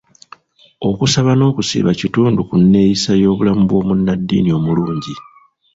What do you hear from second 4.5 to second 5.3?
omulungi.